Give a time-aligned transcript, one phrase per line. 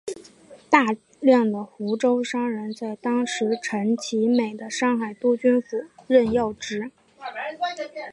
[0.67, 0.81] 大
[1.19, 6.89] 量的湖州商人在当时陈其美的上海督军府任要职。